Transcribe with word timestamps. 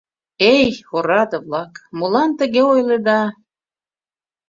Эй, 0.55 0.69
ораде-влак, 0.95 1.73
молан 1.97 2.29
тыге 2.39 2.61
ойледа? 2.71 3.21